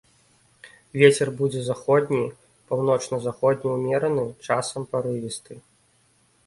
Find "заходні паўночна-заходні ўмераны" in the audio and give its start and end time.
1.67-4.25